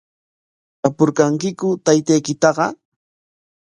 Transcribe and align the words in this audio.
¿Tapurqankiku 0.81 1.67
taytaykitaqa? 1.85 2.67